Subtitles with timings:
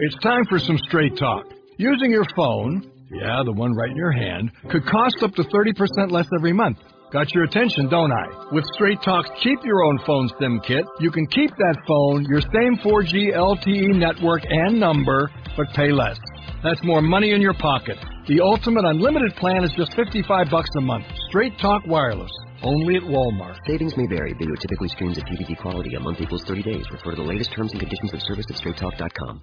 [0.00, 1.46] It's time for some straight talk.
[1.76, 6.10] Using your phone, yeah, the one right in your hand, could cost up to 30%
[6.10, 6.78] less every month.
[7.12, 8.52] Got your attention, don't I?
[8.52, 12.40] With Straight Talk's Keep Your Own Phone SIM Kit, you can keep that phone, your
[12.40, 16.18] same 4G LTE network and number, but pay less.
[16.62, 17.98] That's more money in your pocket.
[18.26, 21.06] The ultimate unlimited plan is just 55 bucks a month.
[21.28, 22.32] Straight Talk Wireless.
[22.62, 23.56] Only at Walmart.
[23.66, 24.32] Savings may vary.
[24.32, 25.94] Video typically streams at DVD quality.
[25.94, 26.84] A month equals 30 days.
[26.90, 29.42] Refer to the latest terms and conditions of service at straighttalk.com.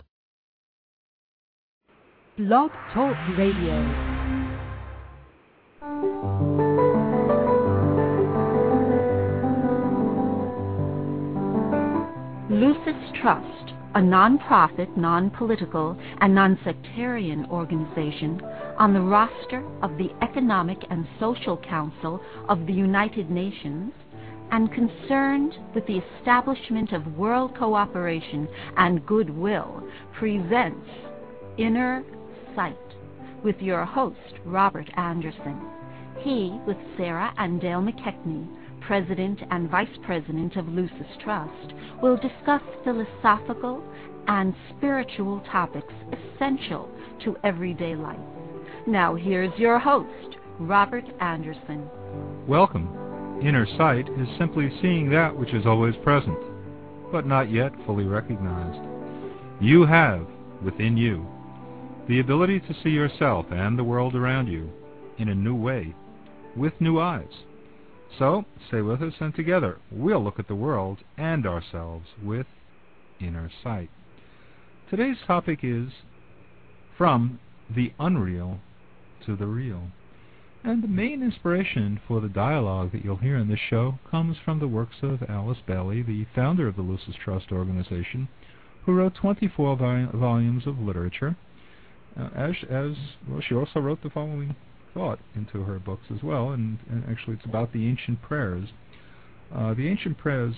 [2.38, 3.80] Blog Talk Radio.
[12.50, 18.42] Lucis Trust, a non-profit, non-political, and non-sectarian organization
[18.78, 23.94] on the roster of the Economic and Social Council of the United Nations
[24.52, 29.82] and concerned with the establishment of world cooperation and goodwill,
[30.20, 30.86] presents
[31.58, 32.04] Inner
[32.56, 32.78] Sight
[33.44, 35.62] with your host, Robert Anderson.
[36.20, 38.48] He, with Sarah and Dale McKechnie,
[38.82, 43.84] President and Vice President of Lucis Trust, will discuss philosophical
[44.28, 46.90] and spiritual topics essential
[47.24, 48.18] to everyday life.
[48.88, 51.88] Now, here's your host, Robert Anderson.
[52.48, 53.40] Welcome.
[53.44, 56.40] Inner sight is simply seeing that which is always present,
[57.12, 58.80] but not yet fully recognized.
[59.62, 60.26] You have,
[60.64, 61.28] within you,
[62.08, 64.72] the ability to see yourself and the world around you
[65.18, 65.96] in a new way,
[66.56, 67.44] with new eyes.
[68.20, 72.46] So, stay with us, and together we'll look at the world and ourselves with
[73.20, 73.90] inner sight.
[74.90, 75.90] Today's topic is
[76.98, 77.40] From
[77.74, 78.60] the Unreal
[79.26, 79.90] to the Real.
[80.64, 84.60] And the main inspiration for the dialogue that you'll hear in this show comes from
[84.60, 88.28] the works of Alice Bailey, the founder of the Lucis Trust organization,
[88.86, 91.36] who wrote 24 vol- volumes of literature.
[92.20, 92.94] Uh, as, as
[93.28, 94.56] well, she also wrote the following
[94.94, 98.70] thought into her books as well, and, and actually it's about the ancient prayers.
[99.54, 100.56] Uh, the ancient prayers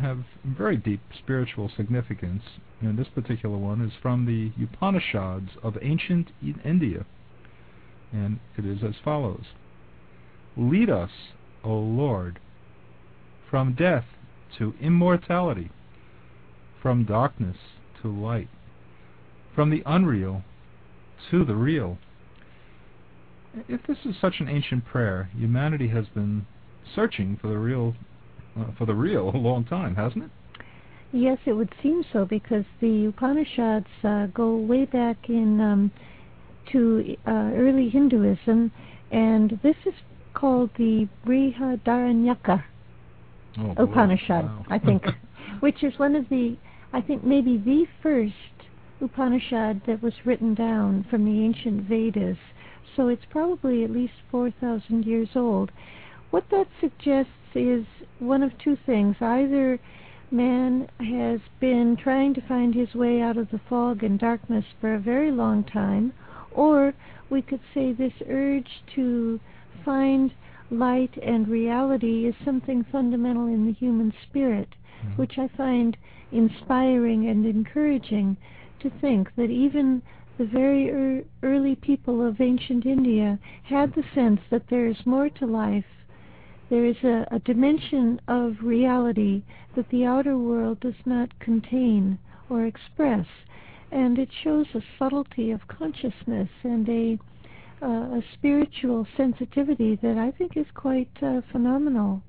[0.00, 2.42] have very deep spiritual significance,
[2.80, 6.28] and this particular one is from the Upanishads of ancient
[6.64, 7.06] India,
[8.12, 9.44] and it is as follows
[10.56, 11.10] Lead us,
[11.62, 12.40] O Lord,
[13.48, 14.04] from death
[14.58, 15.70] to immortality,
[16.82, 17.56] from darkness
[18.02, 18.48] to light,
[19.54, 20.42] from the unreal
[21.30, 21.98] to the real.
[23.68, 26.46] If this is such an ancient prayer, humanity has been
[26.94, 27.94] searching for the real,
[28.58, 30.30] uh, for the real, a long time, hasn't it?
[31.12, 35.90] Yes, it would seem so because the Upanishads uh, go way back in um,
[36.72, 38.70] to uh, early Hinduism,
[39.10, 39.94] and this is
[40.34, 42.62] called the Brihadaranyaka
[43.58, 44.64] oh, Upanishad, wow.
[44.68, 45.02] I think,
[45.60, 46.56] which is one of the,
[46.92, 48.34] I think maybe the first
[49.00, 52.38] Upanishad that was written down from the ancient Vedas.
[52.96, 55.70] So it's probably at least 4,000 years old.
[56.30, 57.86] What that suggests is
[58.18, 59.16] one of two things.
[59.20, 59.78] Either
[60.30, 64.94] man has been trying to find his way out of the fog and darkness for
[64.94, 66.12] a very long time,
[66.50, 66.92] or
[67.30, 69.40] we could say this urge to
[69.84, 70.32] find
[70.70, 74.68] light and reality is something fundamental in the human spirit,
[75.02, 75.16] Mhm.
[75.16, 75.96] which I find
[76.30, 78.36] inspiring and encouraging
[78.80, 80.02] to think that even
[80.38, 85.28] the very er- early people of ancient India had the sense that there is more
[85.28, 85.84] to life.
[86.70, 89.42] There is a, a dimension of reality
[89.74, 92.18] that the outer world does not contain
[92.48, 93.26] or express,
[93.90, 97.18] and it shows a subtlety of consciousness and a
[97.80, 102.22] uh, a spiritual sensitivity that I think is quite uh, phenomenal.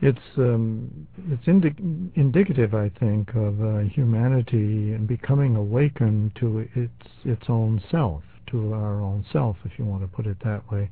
[0.00, 7.08] It's um, it's indi- indicative, I think, of uh, humanity and becoming awakened to its
[7.24, 10.90] its own self, to our own self, if you want to put it that way,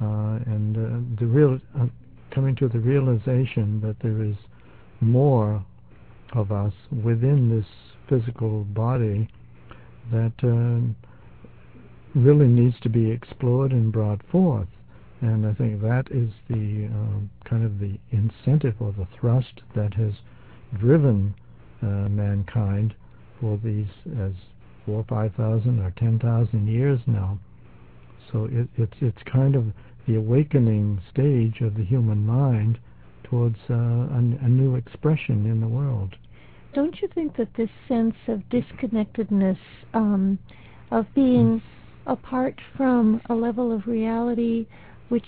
[0.00, 1.86] uh, and uh, the real uh,
[2.30, 4.36] coming to the realization that there is
[5.00, 5.64] more
[6.32, 6.72] of us
[7.04, 7.66] within this
[8.08, 9.28] physical body
[10.12, 14.68] that uh, really needs to be explored and brought forth.
[15.20, 19.94] And I think that is the um, kind of the incentive or the thrust that
[19.94, 20.12] has
[20.78, 21.34] driven
[21.82, 22.94] uh, mankind
[23.40, 23.86] for these
[24.20, 24.32] as
[24.84, 27.38] four, five thousand, or ten thousand years now.
[28.30, 29.64] So it, it's it's kind of
[30.06, 32.78] the awakening stage of the human mind
[33.24, 36.14] towards uh, a, a new expression in the world.
[36.74, 39.58] Don't you think that this sense of disconnectedness,
[39.94, 40.38] um,
[40.90, 41.62] of being
[42.06, 44.66] apart from a level of reality
[45.08, 45.26] which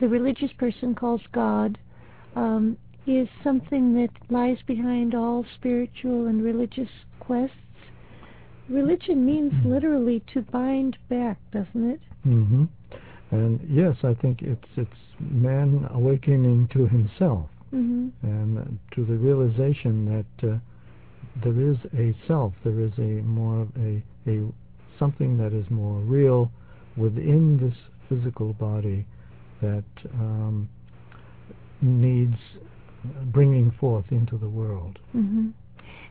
[0.00, 1.78] the religious person calls God,
[2.34, 2.76] um,
[3.06, 6.90] is something that lies behind all spiritual and religious
[7.20, 7.56] quests?
[8.68, 12.00] religion means literally to bind back, doesn't it?
[12.26, 12.64] Mm-hmm.
[13.30, 20.06] And yes, I think it's it's man awakening to himself hmm and to the realization
[20.06, 20.58] that uh,
[21.42, 24.46] there is a self, there is a more of a a
[24.98, 26.50] something that is more real
[26.96, 27.76] within this
[28.08, 29.06] physical body
[29.60, 30.68] that um,
[31.80, 32.36] needs
[33.26, 34.98] bringing forth into the world.
[35.12, 35.48] hmm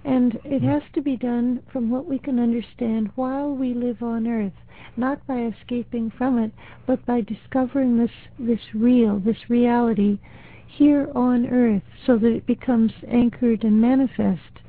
[0.04, 4.28] And it has to be done from what we can understand while we live on
[4.28, 4.54] earth,
[4.98, 6.52] not by escaping from it,
[6.86, 10.20] but by discovering this, this real, this reality
[10.68, 14.60] here on earth so that it becomes anchored and manifest.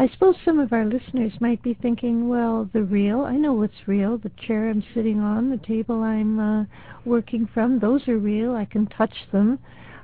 [0.00, 3.86] I suppose some of our listeners might be thinking, well, the real, I know what's
[3.86, 4.16] real.
[4.16, 6.64] The chair I'm sitting on, the table I'm uh,
[7.04, 8.56] working from, those are real.
[8.56, 9.58] I can touch them.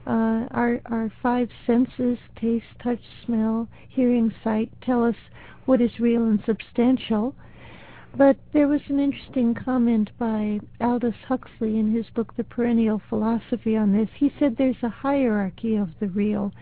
[0.06, 5.14] Uh, our, our five senses, taste, touch, smell, hearing, sight, tell us
[5.64, 7.34] what is real and substantial.
[8.14, 13.78] But there was an interesting comment by Aldous Huxley in his book, The Perennial Philosophy,
[13.78, 14.10] on this.
[14.14, 16.52] He said there's a hierarchy of the real.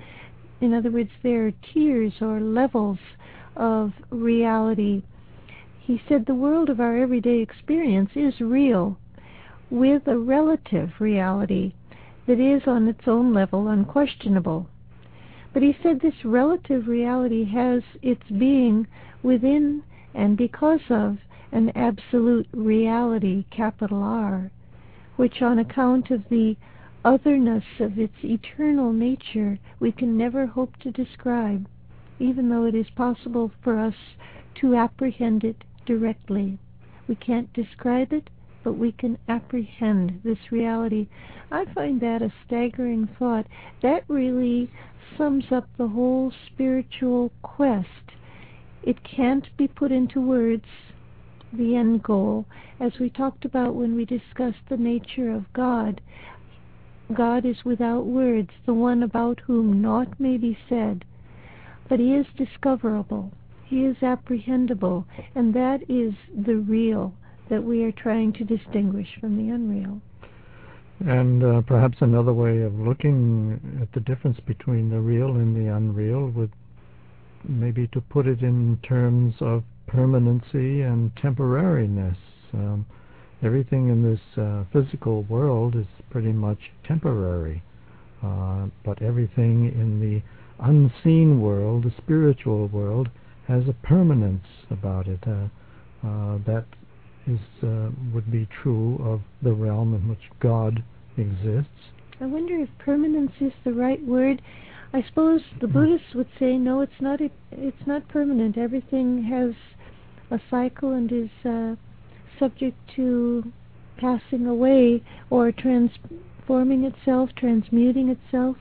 [0.65, 2.99] In other words, there are tiers or levels
[3.55, 5.03] of reality.
[5.79, 8.97] He said the world of our everyday experience is real
[9.69, 11.75] with a relative reality
[12.27, 14.67] that is on its own level unquestionable.
[15.53, 18.87] But he said this relative reality has its being
[19.23, 19.83] within
[20.15, 21.19] and because of
[21.53, 24.51] an absolute reality, capital R,
[25.17, 26.57] which on account of the
[27.05, 31.69] otherness of its eternal nature we can never hope to describe,
[32.19, 33.95] even though it is possible for us
[34.55, 36.59] to apprehend it directly.
[37.07, 38.31] We can't describe it,
[38.63, 41.07] but we can apprehend this reality.
[41.51, 43.47] I find that a staggering thought.
[43.83, 44.71] That really
[45.19, 47.89] sums up the whole spiritual quest.
[48.83, 50.65] It can't be put into words,
[51.53, 52.47] the end goal,
[52.81, 56.01] as we talked about when we discussed the nature of God.
[57.13, 61.05] God is without words, the one about whom naught may be said,
[61.89, 63.31] but he is discoverable,
[63.65, 65.05] he is apprehendable,
[65.35, 66.15] and that is
[66.47, 67.13] the real
[67.51, 70.01] that we are trying to distinguish from the unreal.
[71.01, 75.73] And uh, perhaps another way of looking at the difference between the real and the
[75.75, 76.53] unreal would
[77.47, 82.17] maybe to put it in terms of permanency and temporariness.
[82.55, 82.87] Um,
[83.43, 87.63] everything in this uh, physical world is pretty much temporary,
[88.23, 90.23] uh, but everything in the
[90.65, 93.09] unseen world, the spiritual world,
[93.49, 95.21] has a permanence about it.
[95.27, 95.49] Uh,
[96.07, 96.67] uh that
[97.27, 100.83] is uh, would be true of the realm in which God
[101.17, 101.91] exists.
[102.21, 104.41] I wonder if permanence is the right word.
[104.93, 107.21] I suppose the Buddhists would say no, it's not.
[107.51, 108.57] It's not permanent.
[108.57, 109.55] Everything has
[110.31, 111.75] a cycle and is uh,
[112.39, 113.53] subject to
[113.97, 118.57] passing away or transforming itself, transmuting itself.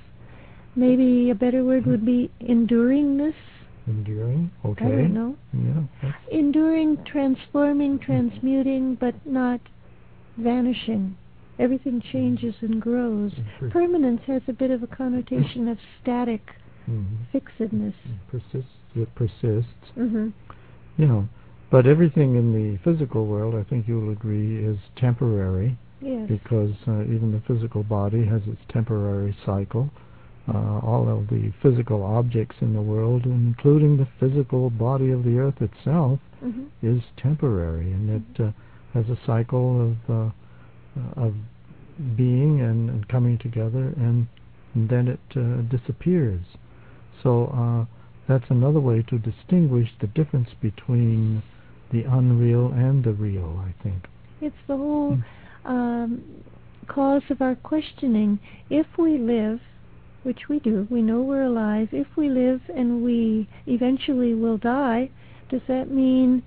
[0.75, 3.35] Maybe a better word would be enduringness.
[3.85, 4.85] Enduring, okay.
[4.85, 5.35] I don't know.
[5.53, 6.11] Yeah.
[6.31, 9.59] Enduring, transforming, transmuting, but not
[10.37, 11.17] vanishing.
[11.59, 13.31] Everything changes and grows.
[13.69, 16.41] Permanence has a bit of a connotation of static
[16.89, 17.15] mm-hmm.
[17.31, 17.93] fixedness.
[18.05, 18.71] It persists.
[18.95, 19.91] It persists.
[19.97, 20.29] Mm-hmm.
[20.97, 21.29] You know,
[21.73, 25.77] but everything in the physical world, I think you'll agree, is temporary.
[26.01, 26.27] Yes.
[26.27, 29.89] Because uh, even the physical body has its temporary cycle
[30.47, 35.37] uh, all of the physical objects in the world, including the physical body of the
[35.37, 36.65] earth itself, mm-hmm.
[36.81, 38.51] is temporary, and it uh,
[38.93, 40.31] has a cycle of uh,
[41.15, 41.33] of
[42.15, 44.27] being and, and, coming together, and,
[44.75, 46.43] and then it uh, disappears.
[47.23, 47.85] So uh,
[48.27, 51.41] that's another way to distinguish the difference between
[51.93, 53.63] the unreal and the real.
[53.65, 54.07] I think
[54.41, 55.17] it's the whole
[55.63, 56.21] um,
[56.87, 58.39] cause of our questioning.
[58.69, 59.61] If we live
[60.23, 61.89] which we do, we know we're alive.
[61.91, 65.09] If we live and we eventually will die,
[65.49, 66.43] does that mean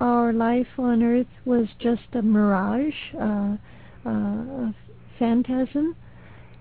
[0.00, 3.56] our life on earth was just a mirage, uh,
[4.06, 4.74] uh, a
[5.18, 5.96] phantasm?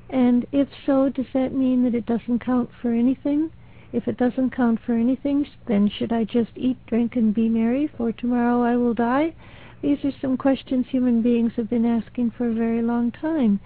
[0.09, 3.51] And if so, does that mean that it doesn't count for anything?
[3.95, 7.87] If it doesn't count for anything, then should I just eat, drink, and be merry,
[7.95, 9.33] for tomorrow I will die?
[9.81, 13.61] These are some questions human beings have been asking for a very long time.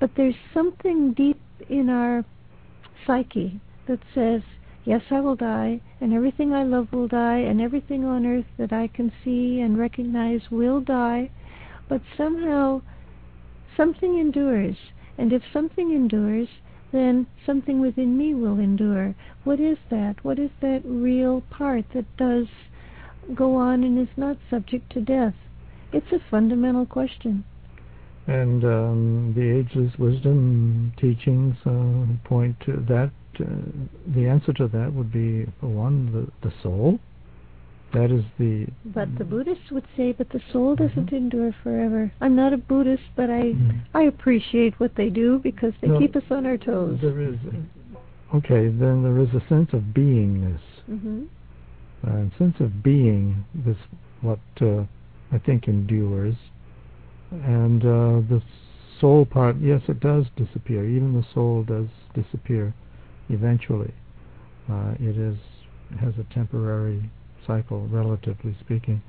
[0.00, 1.38] But there's something deep
[1.68, 2.24] in our
[3.06, 4.40] psyche that says,
[4.86, 8.72] yes, I will die, and everything I love will die, and everything on earth that
[8.72, 11.30] I can see and recognize will die,
[11.90, 12.80] but somehow
[13.76, 14.78] something endures.
[15.18, 16.48] And if something endures,
[16.94, 19.14] then something within me will endure.
[19.42, 20.14] What is that?
[20.22, 22.46] What is that real part that does
[23.34, 25.34] go on and is not subject to death?
[25.92, 27.44] It's a fundamental question.
[28.26, 33.10] And um, the ageless wisdom teachings uh, point to that.
[33.38, 33.44] Uh,
[34.14, 37.00] the answer to that would be, for one, the, the soul.
[37.94, 38.66] That is the.
[38.86, 41.16] But the Buddhists would say, but the soul doesn't Mhm.
[41.16, 42.12] endure forever.
[42.20, 43.80] I'm not a Buddhist, but I Mhm.
[43.94, 47.00] I appreciate what they do because they No, keep us on our toes.
[47.00, 47.38] There is.
[48.34, 50.60] Okay, then there is a sense of beingness.
[50.86, 51.24] hmm
[52.02, 53.76] Uh, sense of being is
[54.20, 54.84] what uh,
[55.30, 56.34] I think endures.
[57.30, 58.42] And uh, the
[58.98, 60.84] soul part, yes, it does disappear.
[60.84, 62.74] Even the soul does disappear
[63.30, 63.92] eventually.
[64.68, 65.38] Uh, it is
[66.00, 67.10] has a temporary
[67.46, 69.02] cycle, relatively speaking.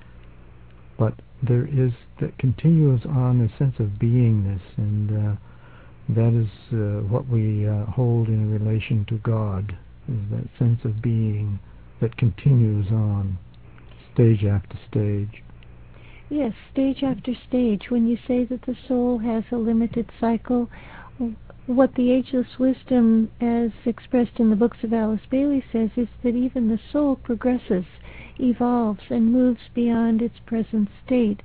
[0.97, 5.35] But there is that continues on a sense of beingness, and uh,
[6.09, 9.77] that is uh, what we uh, hold in relation to God.
[10.07, 11.59] Is that sense of being
[12.01, 13.37] that continues on,
[14.13, 15.43] stage after stage.
[16.29, 17.83] Yes, stage after stage.
[17.89, 20.69] When you say that the soul has a limited cycle,
[21.67, 26.35] what the ageless wisdom, as expressed in the books of Alice Bailey, says is that
[26.35, 27.85] even the soul progresses,
[28.39, 31.41] evolves, and moves beyond its present state.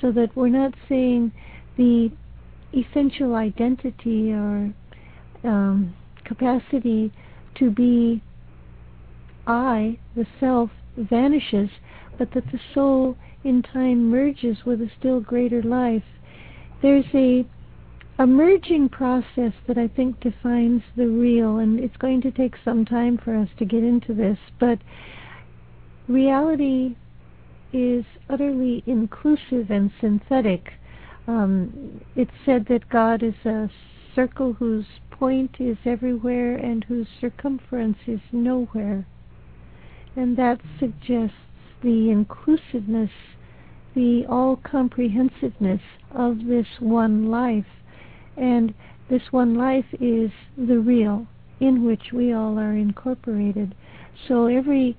[0.00, 1.32] So that we're not saying
[1.76, 2.10] the
[2.74, 4.72] essential identity or
[5.44, 7.12] um, capacity
[7.56, 8.22] to be
[9.46, 11.70] I, the self, vanishes,
[12.16, 16.04] but that the soul in time merges with a still greater life.
[16.82, 17.46] There's a
[18.20, 22.84] a merging process that I think defines the real, and it's going to take some
[22.84, 24.78] time for us to get into this, but
[26.06, 26.96] reality
[27.72, 30.74] is utterly inclusive and synthetic.
[31.26, 33.70] Um, it's said that God is a
[34.14, 39.06] circle whose point is everywhere and whose circumference is nowhere.
[40.14, 41.36] And that suggests
[41.82, 43.12] the inclusiveness,
[43.94, 45.80] the all comprehensiveness
[46.14, 47.64] of this one life.
[48.36, 48.74] And
[49.08, 51.26] this one life is the real,
[51.58, 53.74] in which we all are incorporated.
[54.28, 54.96] So every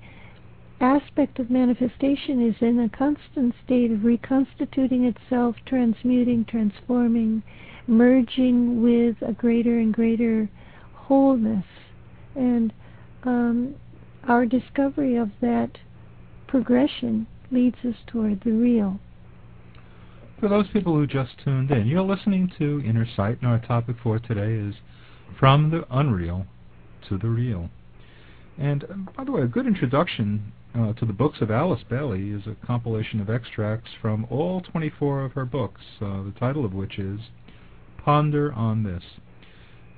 [0.80, 7.42] aspect of manifestation is in a constant state of reconstituting itself, transmuting, transforming,
[7.86, 10.48] merging with a greater and greater
[10.94, 11.64] wholeness.
[12.34, 12.72] And
[13.24, 13.74] um,
[14.28, 15.78] our discovery of that
[16.46, 18.98] progression leads us toward the real.
[20.42, 23.94] For those people who just tuned in, you're listening to Inner Sight, and our topic
[24.02, 24.74] for today is
[25.38, 26.46] From the Unreal
[27.08, 27.70] to the Real.
[28.58, 32.30] And um, by the way, a good introduction uh, to the books of Alice Bailey
[32.30, 36.74] is a compilation of extracts from all 24 of her books, uh, the title of
[36.74, 37.20] which is
[37.98, 39.04] Ponder on This.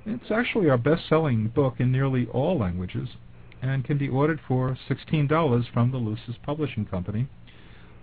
[0.05, 3.09] It's actually our best-selling book in nearly all languages
[3.63, 7.27] and can be ordered for $16 from the Lucis Publishing Company.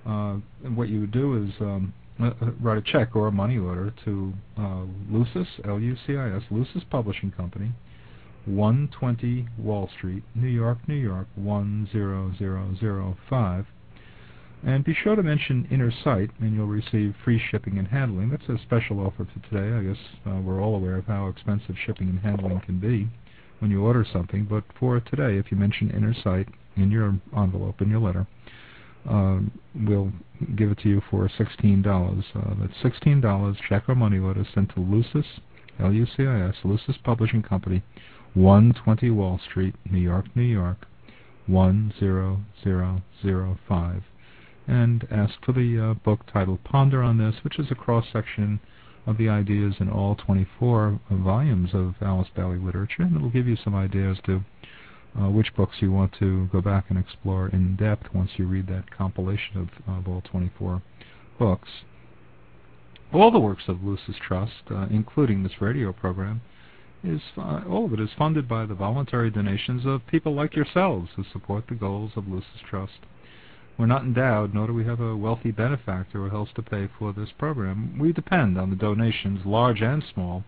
[0.04, 3.32] Uh, and what you would do is um, uh, uh, write a check or a
[3.32, 7.72] money order to uh, Lucis, L-U-C-I-S, Lucis Publishing Company,
[8.44, 13.66] 120 Wall Street, New York, New York, 10005.
[14.64, 18.30] And be sure to mention Inner Sight, and you'll receive free shipping and handling.
[18.30, 19.74] That's a special offer for today.
[19.74, 23.08] I guess uh, we're all aware of how expensive shipping and handling can be
[23.58, 24.44] when you order something.
[24.44, 28.28] But for today, if you mention Inner Sight in your envelope, in your letter,
[29.06, 30.12] we'll
[30.56, 32.24] give it to you for $16.
[32.34, 35.26] Uh, that's $16, check or money order sent to Lucis,
[35.80, 37.82] L-U-C-I-S, Lucis Publishing Company,
[38.34, 40.86] 120 Wall Street, New York, New York,
[41.46, 44.02] 10005.
[44.68, 48.60] And ask for the uh, book titled Ponder on This, which is a cross-section
[49.06, 53.56] of the ideas in all 24 volumes of Alice Bailey literature, and it'll give you
[53.56, 54.44] some ideas to
[55.18, 58.66] uh, which books you want to go back and explore in depth once you read
[58.66, 60.82] that compilation of, of all 24
[61.38, 61.68] books.
[63.12, 66.40] All the works of Lucis Trust, uh, including this radio program,
[67.04, 71.10] is uh, all of it is funded by the voluntary donations of people like yourselves
[71.16, 73.00] who support the goals of Lucis Trust.
[73.76, 77.12] We're not endowed, nor do we have a wealthy benefactor who helps to pay for
[77.12, 77.98] this program.
[77.98, 80.44] We depend on the donations, large and small,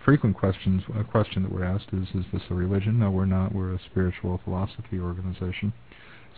[0.04, 2.98] frequent questions, a question that we're asked is, is this a religion?
[2.98, 3.54] No, we're not.
[3.54, 5.72] We're a spiritual philosophy organization.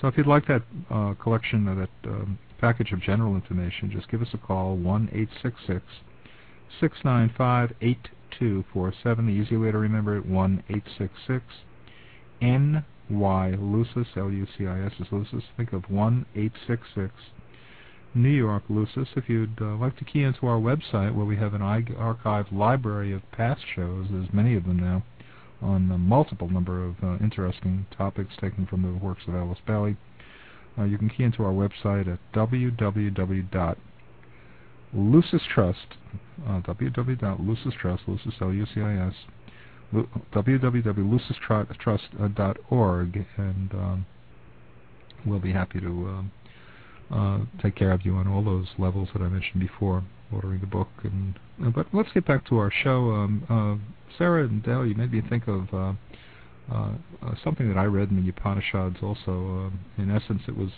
[0.01, 4.09] So if you'd like that uh, collection, of that um, package of general information, just
[4.09, 5.83] give us a call, 1-866
[6.81, 7.75] 695
[8.37, 9.27] 8247.
[9.27, 11.45] The easy way to remember it, 1 866
[12.41, 15.45] NY Lucis, L U C I S is Lucis.
[15.57, 17.13] Think of 1 866
[18.15, 19.09] New York Lucis.
[19.17, 23.13] If you'd uh, like to key into our website where we have an archive library
[23.13, 25.03] of past shows, there's many of them now,
[25.61, 29.97] on a multiple number of uh, interesting topics taken from the works of Alice Bailey.
[30.79, 33.77] Uh, you can key into our website at www
[34.95, 35.73] Lucis uh,
[36.61, 39.15] www.lucistrust, Lucis, L-U-C-I-S,
[40.33, 44.07] www.lucistrust.org, and um,
[45.27, 46.33] we'll be happy to um,
[47.11, 50.67] uh, take care of you on all those levels that I mentioned before, ordering the
[50.67, 50.89] book.
[51.03, 53.13] And uh, But let's get back to our show.
[53.13, 53.77] Um, uh,
[54.17, 55.93] Sarah and Dale, you made me think of uh,
[56.73, 56.93] uh,
[57.43, 59.71] something that I read in the Upanishads also.
[59.71, 60.71] Uh, in essence, it was,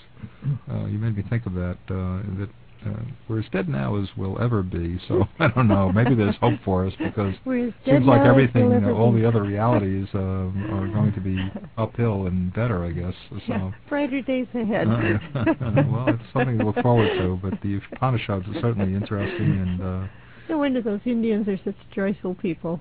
[0.89, 2.49] you made me think of that, that
[2.87, 2.91] uh,
[3.29, 4.99] we're as dead now as we'll ever be.
[5.09, 5.93] So I don't know.
[5.93, 10.09] Maybe there's hope for us because it seems like everything, we'll all the other realities
[10.15, 11.39] uh, are going to be
[11.79, 13.15] uphill and better, I guess.
[13.31, 13.39] So.
[13.49, 14.89] Yeah, brighter days ahead.
[15.61, 17.39] Uh, well, it's something to look forward to.
[17.43, 19.81] But the Upanishads are certainly interesting and.
[19.81, 20.09] Uh,
[20.51, 22.81] no wonder those Indians are such joyful people.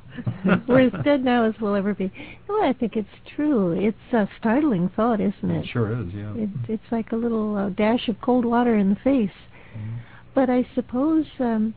[0.67, 2.11] We're as dead now as we'll ever be.
[2.47, 3.73] Well, I think it's true.
[3.73, 5.65] It's a startling thought, isn't it?
[5.65, 6.33] It sure is, yeah.
[6.33, 9.29] It, it's like a little uh, dash of cold water in the face.
[10.35, 11.73] But I suppose um,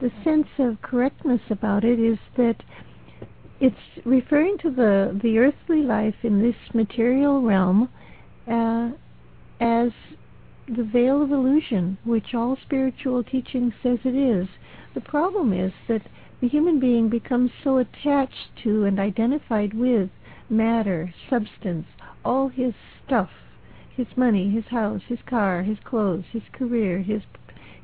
[0.00, 2.56] the sense of correctness about it is that
[3.60, 7.88] it's referring to the the earthly life in this material realm
[8.46, 8.90] uh,
[9.60, 9.90] as
[10.68, 14.48] the veil of illusion, which all spiritual teaching says it is.
[14.94, 16.02] The problem is that
[16.40, 20.10] the human being becomes so attached to and identified with
[20.50, 21.86] matter, substance,
[22.24, 23.30] all his stuff,
[23.96, 27.22] his money, his house, his car, his clothes, his career, his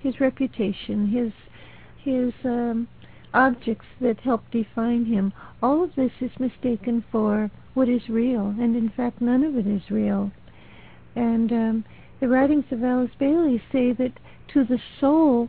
[0.03, 1.33] his reputation, his
[2.05, 2.89] his um,
[3.33, 5.33] objects that help define him.
[5.63, 9.67] All of this is mistaken for what is real, and in fact, none of it
[9.67, 10.31] is real.
[11.15, 11.85] And um,
[12.21, 14.13] the writings of Alice Bailey say that
[14.53, 15.49] to the soul,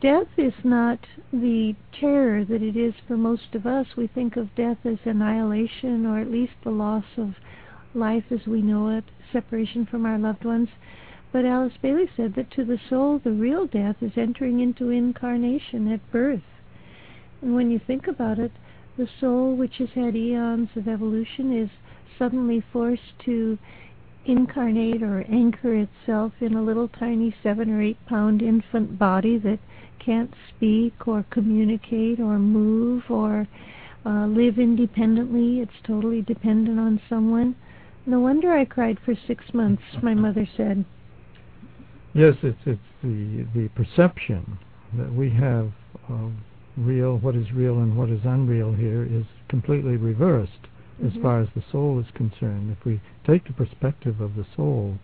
[0.00, 0.98] death is not
[1.32, 3.86] the terror that it is for most of us.
[3.96, 7.34] We think of death as annihilation, or at least the loss of
[7.94, 10.68] life as we know it, separation from our loved ones.
[11.32, 15.90] But Alice Bailey said that to the soul, the real death is entering into incarnation
[15.90, 16.42] at birth.
[17.40, 18.52] And when you think about it,
[18.98, 21.70] the soul, which has had eons of evolution, is
[22.18, 23.58] suddenly forced to
[24.26, 29.58] incarnate or anchor itself in a little tiny seven or eight pound infant body that
[29.98, 33.48] can't speak or communicate or move or
[34.04, 35.60] uh, live independently.
[35.60, 37.56] It's totally dependent on someone.
[38.04, 40.84] No wonder I cried for six months, my mother said.
[42.14, 44.58] Yes, it's it's the the perception
[44.98, 45.72] that we have
[46.08, 46.32] of
[46.76, 51.06] real, what is real and what is unreal here is completely reversed mm-hmm.
[51.06, 52.76] as far as the soul is concerned.
[52.78, 54.98] If we take the perspective of the soul,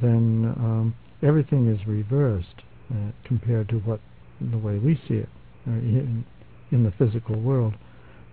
[0.00, 4.00] then um, everything is reversed uh, compared to what
[4.40, 5.28] the way we see it
[5.68, 6.24] uh, in,
[6.70, 7.74] in the physical world,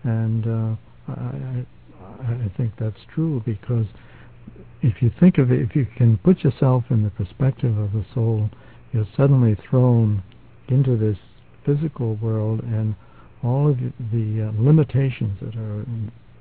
[0.03, 0.75] and uh,
[1.07, 1.65] I,
[2.21, 3.85] I, I think that's true because
[4.81, 8.05] if you think of it, if you can put yourself in the perspective of the
[8.13, 8.49] soul,
[8.91, 10.23] you're suddenly thrown
[10.67, 11.17] into this
[11.65, 12.95] physical world and
[13.43, 13.77] all of
[14.11, 15.85] the uh, limitations that are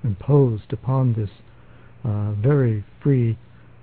[0.04, 1.30] imposed upon this
[2.04, 3.36] uh, very free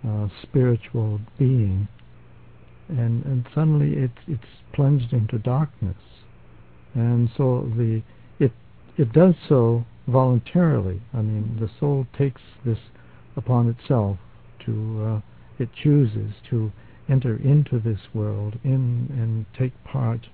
[0.07, 1.87] uh, spiritual being,
[2.89, 4.43] and and suddenly it's it's
[4.73, 5.97] plunged into darkness,
[6.93, 8.01] and so the
[8.39, 8.51] it
[8.97, 11.01] it does so voluntarily.
[11.13, 12.79] I mean, the soul takes this
[13.35, 14.17] upon itself
[14.65, 15.21] to uh,
[15.59, 16.71] it chooses to
[17.09, 20.27] enter into this world in and take part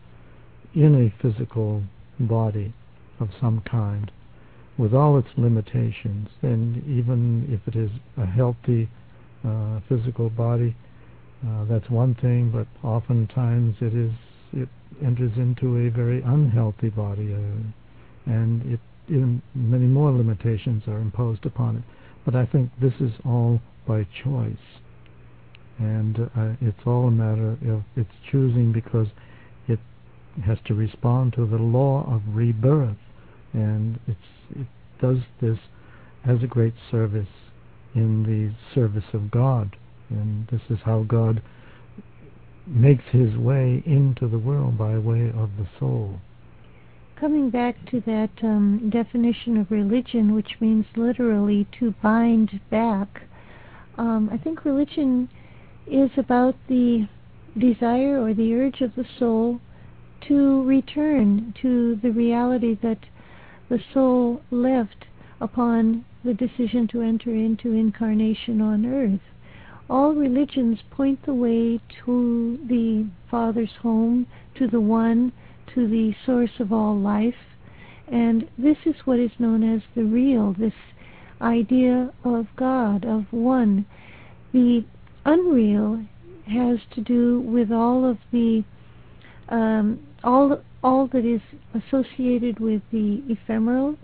[0.76, 1.84] in a physical
[2.20, 2.74] body
[3.20, 4.12] of some kind.
[4.78, 8.90] With all its limitations and even if it is a healthy
[9.46, 10.76] uh, physical body
[11.46, 14.12] uh, that's one thing but oftentimes it is
[14.54, 14.70] it
[15.04, 18.80] enters into a very unhealthy body uh, and it
[19.56, 21.84] many more limitations are imposed upon it
[22.30, 24.54] but I think this is all by choice.
[25.80, 29.08] And uh, it's all a matter of its choosing because
[29.68, 29.80] it
[30.46, 32.98] has to respond to the law of rebirth.
[33.54, 34.18] And it
[35.02, 35.58] does this
[36.24, 37.28] as a great service
[37.96, 39.76] in the service of God.
[40.12, 41.42] And this is how God
[42.68, 46.20] makes his way into the world by way of the soul.
[47.20, 53.24] Coming back to that um, definition of religion, which means literally to bind back,
[53.98, 55.30] um, I think religion
[55.86, 57.08] is about the
[57.58, 59.60] desire or the urge of the soul
[60.28, 63.00] to return to the reality that
[63.70, 65.06] the soul left
[65.42, 69.22] upon the decision to enter into incarnation on earth.
[69.90, 75.32] All religions point the way to the Father's home, to the One,
[75.74, 77.36] to the source of all life.
[78.12, 80.74] And this is what is known as the real, this
[81.42, 83.86] idea of God, of one.
[84.52, 84.84] The
[85.26, 86.04] unreal
[86.48, 88.64] has to do with all of the
[89.50, 91.42] um, all all that is
[91.74, 93.98] associated with the ephemeral,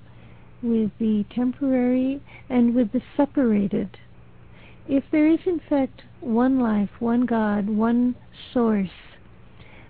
[0.62, 3.98] with the temporary, and with the separated.
[4.88, 8.16] If there is in fact one life, one God, one
[8.54, 8.90] source,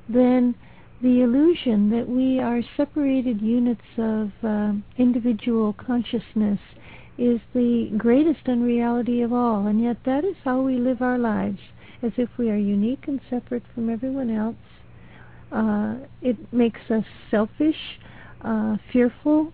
[0.07, 0.55] then
[1.01, 6.59] the illusion that we are separated units of uh, individual consciousness
[7.17, 11.59] is the greatest unreality of all, and yet that is how we live our lives,
[12.01, 14.55] as if we are unique and separate from everyone else.
[15.51, 17.99] Uh, it makes us selfish,
[18.41, 19.51] uh, fearful,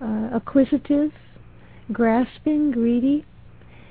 [0.00, 1.12] uh, acquisitive,
[1.92, 3.24] grasping, greedy.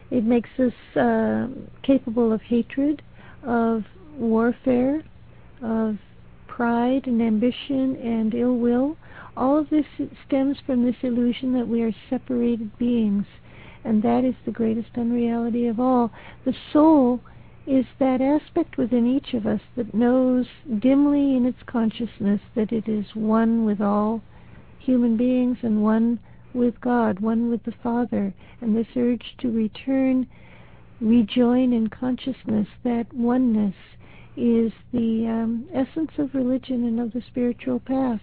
[0.09, 1.47] It makes us uh,
[1.83, 3.01] capable of hatred,
[3.43, 3.83] of
[4.17, 5.03] warfare,
[5.61, 5.97] of
[6.55, 8.95] pride and ambition and ill will.
[9.35, 9.87] All of this
[10.27, 13.25] stems from this illusion that we are separated beings,
[13.83, 16.11] and that is the greatest unreality of all.
[16.45, 17.21] The soul
[17.65, 20.45] is that aspect within each of us that knows
[20.79, 24.21] dimly in its consciousness that it is one with all
[24.77, 26.19] human beings and one
[26.53, 30.27] with God, one with the Father, and this urge to return,
[31.01, 33.73] rejoin in consciousness that oneness
[34.35, 38.21] is the um, essence of religion and of the spiritual path.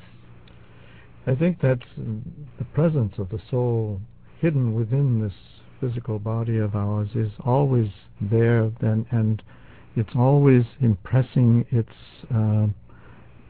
[1.26, 4.00] I think that's the presence of the soul
[4.40, 5.34] hidden within this
[5.80, 7.88] physical body of ours is always
[8.20, 9.42] there and, and
[9.96, 11.90] it's always impressing its
[12.34, 12.66] uh,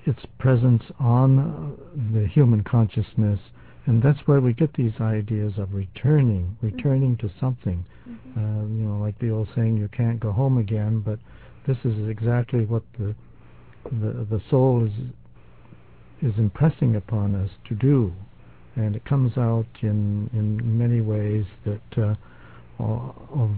[0.06, 1.76] its presence on
[2.14, 3.38] the human consciousness
[3.86, 7.26] and that's where we get these ideas of returning returning mm-hmm.
[7.26, 8.38] to something mm-hmm.
[8.38, 11.18] uh, you know like the old saying you can't go home again but
[11.66, 13.14] this is exactly what the
[13.84, 14.92] the, the soul is
[16.22, 18.12] is impressing upon us to do,
[18.76, 22.14] and it comes out in in many ways that uh,
[22.78, 23.50] of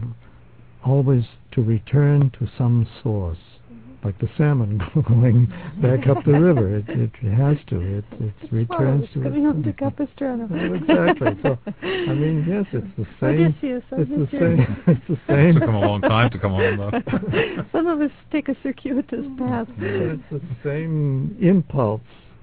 [0.85, 3.39] always to return to some source,
[4.05, 5.47] like the salmon going
[5.81, 6.79] back up the river.
[6.79, 7.81] It, it has to.
[7.81, 9.31] It, it returns well, to.
[9.31, 10.49] coming home to Capistrano.
[10.51, 11.39] well, exactly.
[11.43, 13.47] So, I mean, yes, it's the same.
[13.47, 14.83] Odysseus, it's the same.
[14.87, 15.57] It's the same.
[15.57, 17.65] It took him a long time to come home, though.
[17.73, 19.69] Some of us take a circuitous path.
[19.79, 22.01] it's the same impulse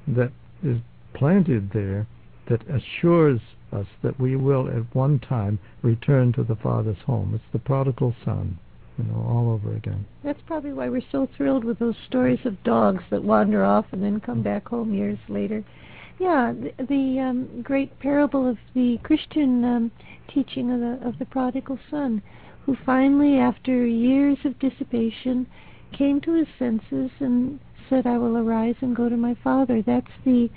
[0.08, 0.32] that
[0.64, 0.78] is
[1.14, 2.08] planted there
[2.48, 3.40] that assures
[3.72, 7.34] us that we will at one time return to the Father's home.
[7.36, 8.58] It's the prodigal son
[9.00, 10.06] you know, all over again.
[10.24, 14.04] That's probably why we're so thrilled with those stories of dogs that wander off and
[14.04, 15.64] then come back home years later.
[16.20, 19.92] Yeah, the, the um, great parable of the Christian um,
[20.28, 22.22] teaching of the of the prodigal son,
[22.66, 25.48] who finally, after years of dissipation,
[25.94, 27.60] came to his senses and
[27.90, 30.50] said, "I will arise and go to my father." That's the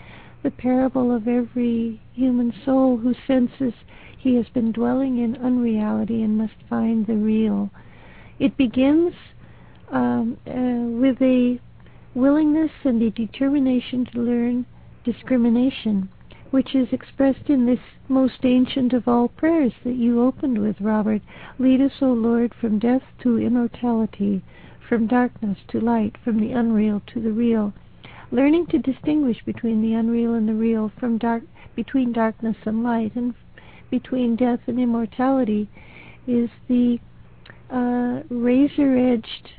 [0.42, 3.74] the parable of every human soul who senses
[4.18, 7.70] he has been dwelling in unreality and must find the real.
[8.42, 9.14] It begins
[9.92, 11.60] um, uh, with a
[12.12, 14.66] willingness and a determination to learn
[15.04, 16.08] discrimination,
[16.50, 17.78] which is expressed in this
[18.08, 21.22] most ancient of all prayers that you opened with, Robert.
[21.60, 24.42] Lead us, O Lord, from death to immortality,
[24.88, 27.72] from darkness to light, from the unreal to the real.
[28.32, 31.44] Learning to distinguish between the unreal and the real, from dark
[31.76, 33.34] between darkness and light, and
[33.88, 35.68] between death and immortality,
[36.26, 36.98] is the
[37.72, 39.50] uh, razor edged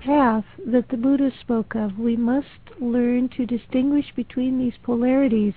[0.00, 1.98] path that the Buddha spoke of.
[1.98, 2.46] We must
[2.80, 5.54] learn to distinguish between these polarities.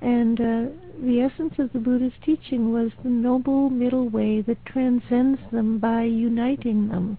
[0.00, 0.66] And uh,
[1.02, 6.02] the essence of the Buddha's teaching was the noble middle way that transcends them by
[6.02, 7.18] uniting them.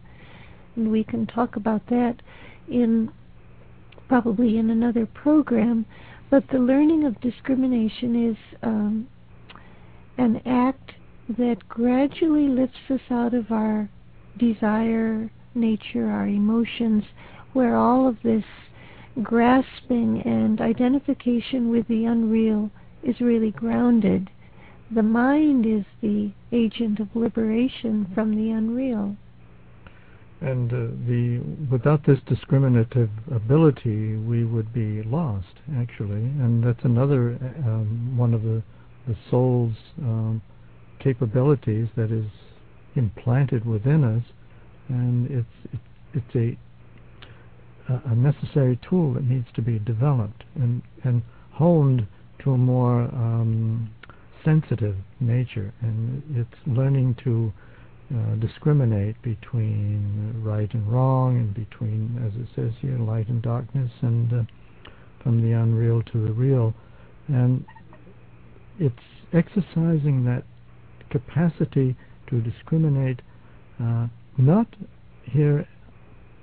[0.76, 2.22] And we can talk about that
[2.70, 3.12] in
[4.08, 5.86] probably in another program.
[6.30, 9.08] But the learning of discrimination is um,
[10.18, 10.94] an act
[11.38, 13.90] that gradually lifts us out of our
[14.38, 17.04] desire nature, our emotions,
[17.54, 18.44] where all of this
[19.22, 22.72] grasping and identification with the unreal
[23.04, 24.30] is really grounded.
[24.92, 29.16] The mind is the agent of liberation from the unreal.
[30.42, 31.40] and uh, the
[31.70, 38.42] without this discriminative ability, we would be lost actually, and that's another um, one of
[38.44, 38.64] the
[39.08, 40.42] the soul's um,
[41.00, 42.26] capabilities that is
[42.96, 44.24] implanted within us,
[44.88, 45.82] and it's
[46.14, 46.58] it's, a
[48.06, 52.08] a necessary tool that needs to be developed and and honed
[52.44, 53.90] to a more um,
[54.46, 57.52] sensitive nature, and it's learning to
[58.16, 63.92] uh, discriminate between right and wrong, and between, as it says here, light and darkness,
[64.02, 64.44] and uh,
[65.22, 66.74] from the unreal to the real,
[67.28, 67.66] and
[68.80, 68.96] it's
[69.34, 70.44] exercising that
[71.10, 71.96] capacity
[72.30, 73.22] to discriminate,
[73.82, 74.68] uh, not
[75.24, 75.68] here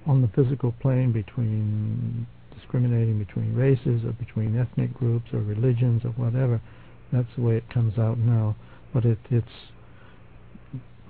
[0.07, 6.11] on the physical plane between discriminating between races or between ethnic groups or religions or
[6.11, 6.61] whatever.
[7.12, 8.57] That's the way it comes out now.
[8.92, 9.46] But it, it's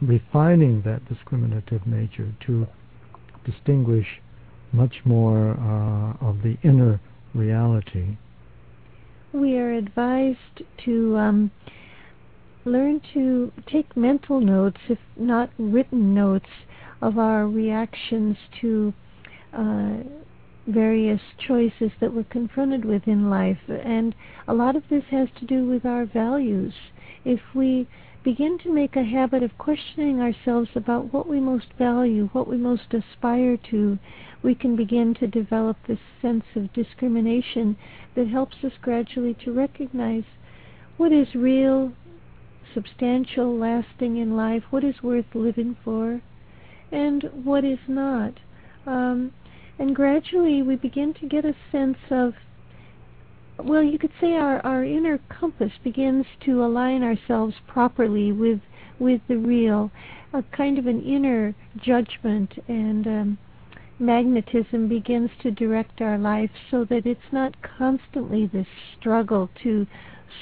[0.03, 2.66] refining that discriminative nature to
[3.45, 4.07] distinguish
[4.73, 7.01] much more uh, of the inner
[7.35, 8.16] reality.
[9.33, 11.51] We are advised to um,
[12.67, 16.49] learn to take mental notes, if not written notes,
[17.01, 18.93] of our reactions to
[19.53, 19.99] uh,
[20.67, 23.59] various choices that we're confronted with in life.
[23.69, 24.15] And
[24.49, 26.75] a lot of this has to do with our values.
[27.25, 27.89] If we
[28.25, 32.57] begin to make a habit of questioning ourselves about what we most value, what we
[32.57, 33.99] most aspire to,
[34.43, 37.77] we can begin to develop this sense of discrimination
[38.17, 40.25] that helps us gradually to recognize
[40.97, 41.93] what is real,
[42.77, 46.21] substantial, lasting in life, what is worth living for,
[46.93, 48.35] and what is not.
[48.85, 49.33] Um,
[49.79, 52.35] and gradually we begin to get a sense of
[53.59, 58.61] well, you could say our, our inner compass begins to align ourselves properly with
[58.99, 59.91] with the real,
[60.35, 63.39] a kind of an inner judgment and um,
[63.99, 68.67] magnetism begins to direct our life so that it's not constantly this
[68.99, 69.87] struggle to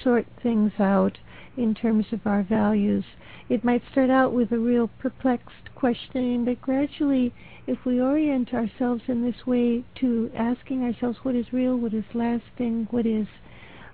[0.02, 1.18] sort things out
[1.56, 3.04] in terms of our values.
[3.48, 7.32] It might start out with a real perplexed questioning, but gradually,
[7.66, 12.04] if we orient ourselves in this way to asking ourselves what is real, what is
[12.14, 13.26] lasting, what is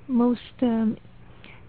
[0.07, 0.97] most um,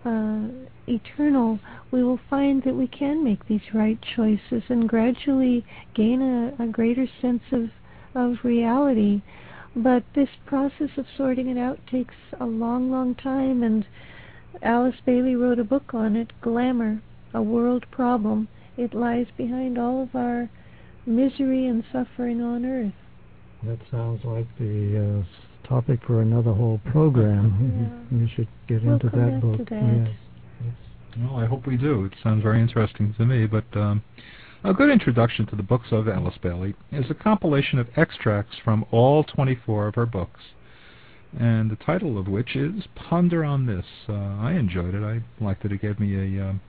[0.06, 0.48] uh,
[0.88, 1.60] eternal,
[1.92, 6.68] we will find that we can make these right choices and gradually gain a, a
[6.68, 7.70] greater sense of,
[8.16, 9.22] of reality.
[9.76, 13.86] But this process of sorting it out takes a long, long time, and
[14.62, 17.02] Alice Bailey wrote a book on it, Glamour,
[17.34, 18.48] a World Problem.
[18.78, 20.50] It lies behind all of our
[21.06, 22.94] misery and suffering on earth.
[23.64, 28.10] That sounds like the uh, topic for another whole program.
[28.12, 28.18] Yeah.
[28.18, 29.58] We should get we'll into that back book.
[29.58, 29.84] To that.
[29.84, 30.16] Yes.
[30.66, 30.74] yes.
[31.20, 32.06] Well, I hope we do.
[32.06, 33.46] It sounds very interesting to me.
[33.46, 34.04] But um,
[34.64, 38.86] a good introduction to the books of Alice Bailey is a compilation of extracts from
[38.92, 40.40] all 24 of her books
[41.40, 43.86] and the title of which is Ponder on This.
[44.08, 45.04] Uh, I enjoyed it.
[45.04, 45.72] I liked it.
[45.72, 46.50] It gave me a.
[46.50, 46.62] Um,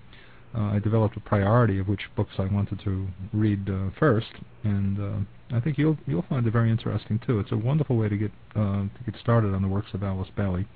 [0.55, 5.01] uh, I developed a priority of which books I wanted to read uh, first, and
[5.01, 7.39] uh, I think you'll you'll find it very interesting too.
[7.39, 10.29] It's a wonderful way to get uh, to get started on the works of Alice
[10.37, 10.67] Bailey.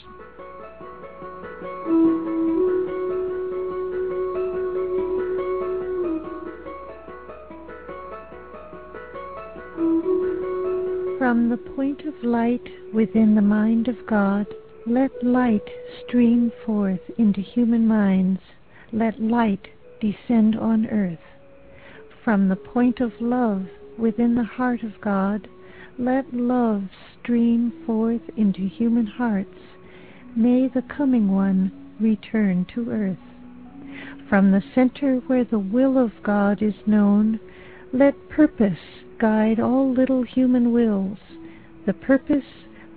[11.17, 14.47] From the point of light within the mind of God,
[14.87, 15.67] let light
[16.03, 18.39] stream forth into human minds.
[18.91, 19.67] Let light
[19.99, 21.19] descend on earth.
[22.23, 23.67] From the point of love
[23.97, 25.47] within the heart of God,
[25.99, 26.83] let love
[27.19, 29.59] stream forth into human hearts.
[30.35, 33.17] May the coming one return to earth.
[34.29, 37.39] From the center where the will of God is known,
[37.93, 38.79] let purpose
[39.19, 41.19] guide all little human wills,
[41.85, 42.45] the purpose